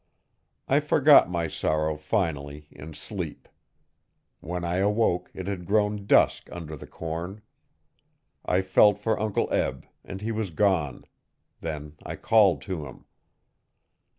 [0.67, 3.47] I forgot my sorrow, finally, in sleep.
[4.39, 7.43] When I awoke it had grown dusk under the corn.
[8.43, 11.05] I felt for Uncle Eb and he was gone.
[11.59, 13.05] Then I called to him.